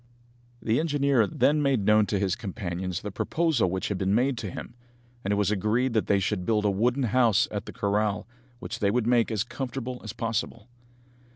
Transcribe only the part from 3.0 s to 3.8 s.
the proposal